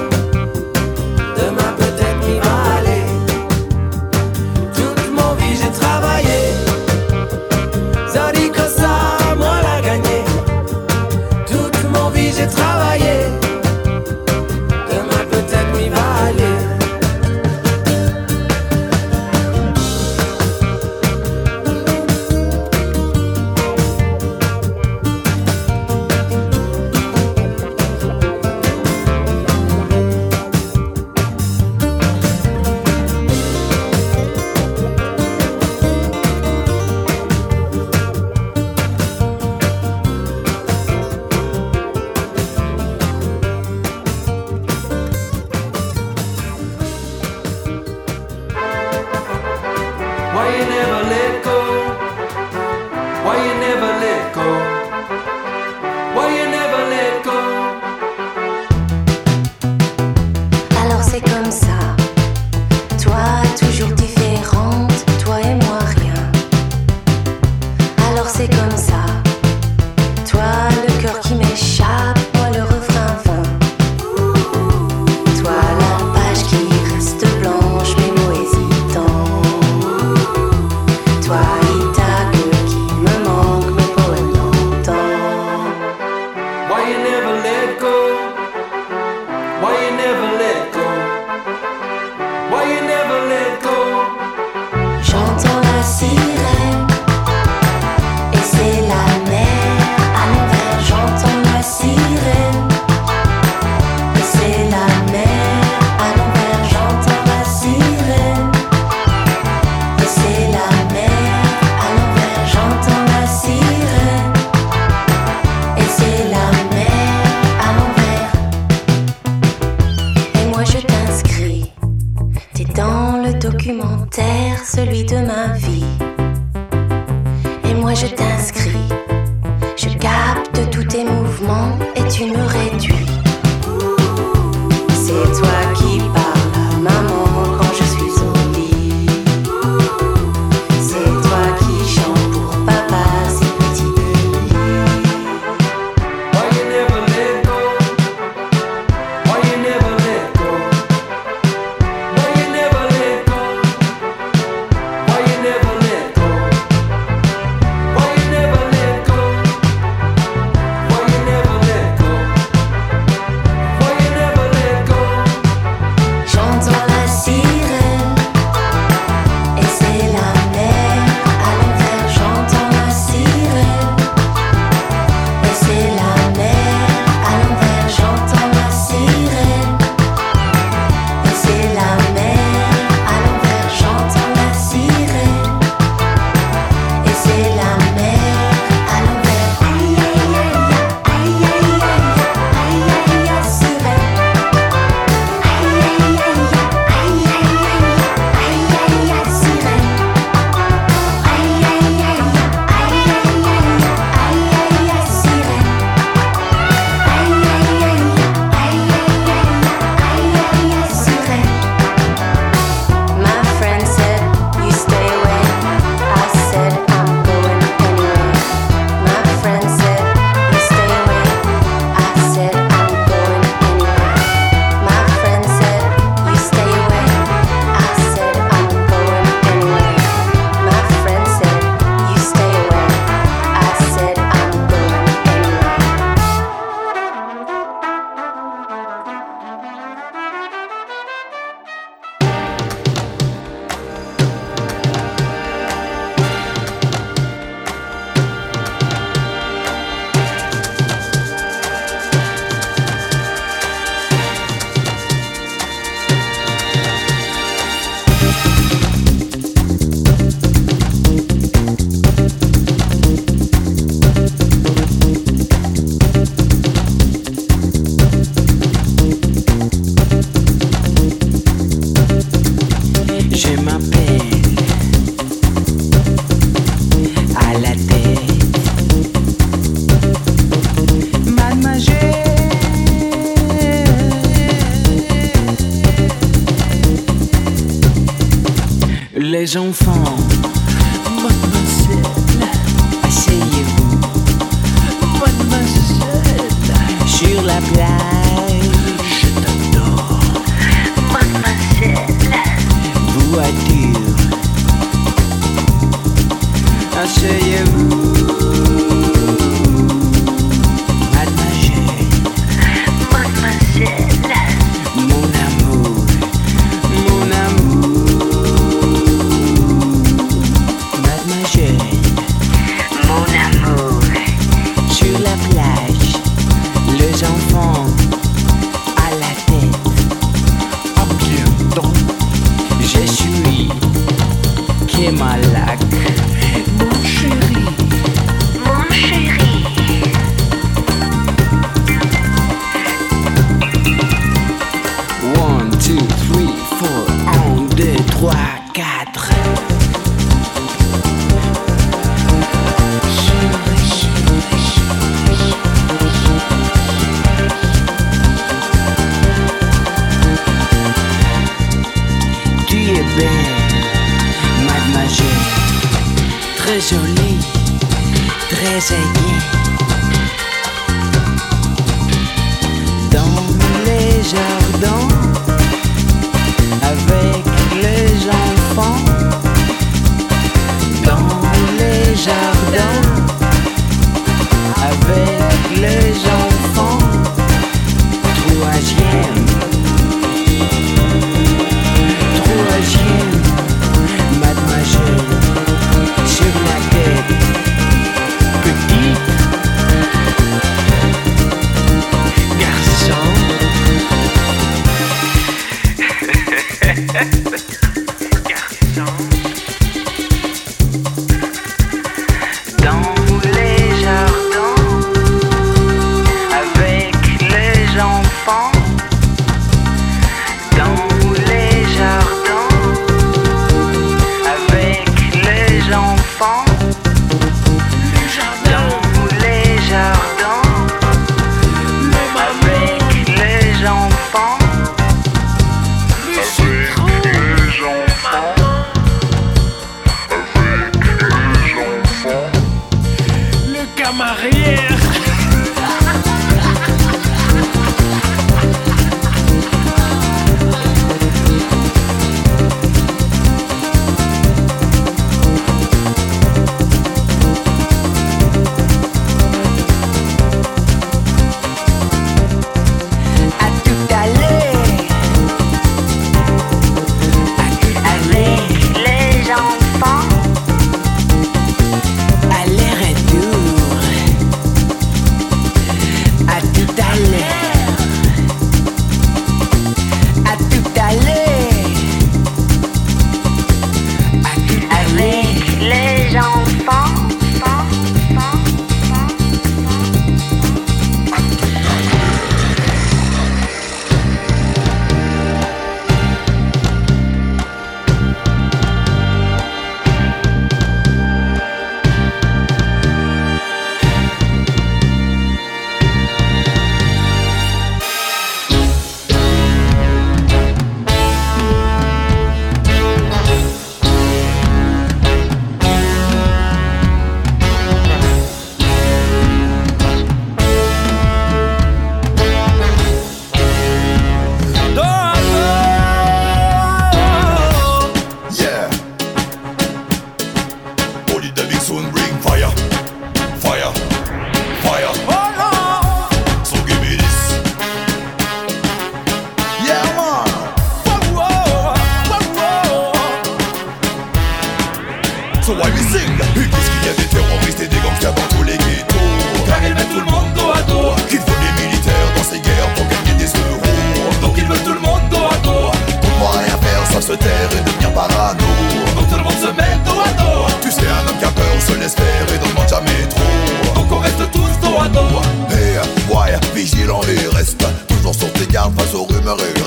Espérer 569.57 569.80